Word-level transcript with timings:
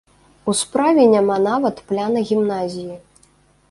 У 0.51 0.55
справе 0.61 1.05
няма 1.15 1.37
нават 1.49 1.85
плана 1.93 2.27
гімназіі. 2.35 2.93